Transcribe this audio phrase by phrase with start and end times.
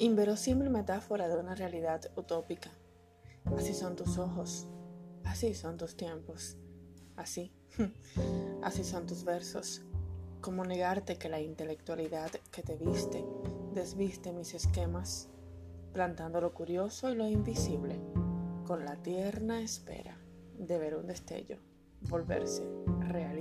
[0.00, 2.70] Inverosímil metáfora de una realidad utópica.
[3.54, 4.66] Así son tus ojos,
[5.24, 6.56] así son tus tiempos,
[7.16, 7.52] así,
[8.62, 9.82] así son tus versos.
[10.40, 13.22] ¿Cómo negarte que la intelectualidad que te viste
[13.74, 15.28] desviste mis esquemas,
[15.92, 18.00] plantando lo curioso y lo invisible,
[18.64, 20.18] con la tierna espera
[20.58, 21.58] de ver un destello
[22.08, 22.66] volverse
[23.00, 23.39] realidad?